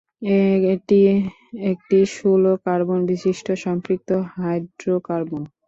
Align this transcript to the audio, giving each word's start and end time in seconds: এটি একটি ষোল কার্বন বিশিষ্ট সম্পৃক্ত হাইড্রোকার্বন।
এটি 0.73 0.99
একটি 1.71 1.97
ষোল 2.15 2.43
কার্বন 2.65 2.99
বিশিষ্ট 3.11 3.47
সম্পৃক্ত 3.63 4.09
হাইড্রোকার্বন। 4.35 5.41